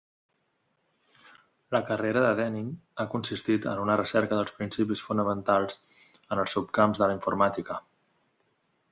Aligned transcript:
La 1.75 1.81
carrera 1.89 2.23
de 2.23 2.29
Denning 2.39 2.71
ha 3.03 3.05
consistit 3.11 3.67
en 3.73 3.81
una 3.83 3.97
recerca 4.01 4.39
dels 4.39 4.55
principis 4.61 5.03
fonamentals 5.09 5.77
en 5.97 6.41
els 6.45 6.57
subcamps 6.57 7.03
de 7.03 7.11
la 7.11 7.15
informàtica. 7.19 7.77